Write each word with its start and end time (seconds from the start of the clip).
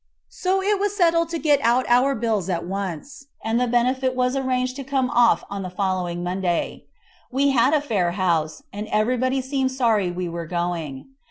So 0.29 0.63
it 0.63 0.79
was 0.79 0.97
settled 0.97 1.29
to 1.29 1.37
get 1.37 1.61
out 1.61 1.85
our 1.87 2.15
bills 2.15 2.49
at 2.49 2.65
once, 2.65 3.27
and 3.43 3.61
the 3.61 3.67
benefit 3.67 4.15
was 4.15 4.35
arranged 4.35 4.75
to 4.77 4.83
come 4.83 5.11
off 5.11 5.43
on 5.47 5.61
the 5.61 5.69
following 5.69 6.23
Monday. 6.23 6.85
We 7.31 7.51
had 7.51 7.75
a 7.75 7.81
fair 7.81 8.09
house, 8.13 8.63
and 8.73 8.87
everybody 8.87 9.41
seemed 9.41 9.71
sorry 9.73 10.09
we 10.09 10.27
were 10.27 10.47
going. 10.47 11.09